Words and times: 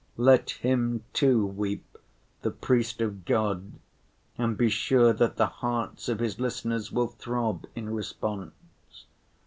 Let 0.17 0.49
him 0.65 1.03
too 1.13 1.45
weep, 1.45 1.85
the 2.41 2.49
priest 2.49 3.01
of 3.01 3.23
God, 3.23 3.73
and 4.35 4.57
be 4.57 4.67
sure 4.67 5.13
that 5.13 5.35
the 5.35 5.45
hearts 5.45 6.09
of 6.09 6.17
his 6.17 6.39
listeners 6.39 6.91
will 6.91 7.09
throb 7.09 7.67
in 7.75 7.87
response. 7.87 9.05